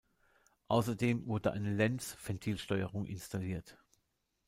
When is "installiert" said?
3.05-3.77